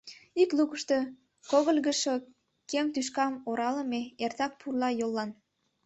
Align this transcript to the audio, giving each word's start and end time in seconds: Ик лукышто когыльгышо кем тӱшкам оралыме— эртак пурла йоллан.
Ик 0.41 0.49
лукышто 0.57 0.97
когыльгышо 1.49 2.15
кем 2.69 2.85
тӱшкам 2.93 3.33
оралыме— 3.49 4.01
эртак 4.25 4.51
пурла 4.59 4.89
йоллан. 4.99 5.29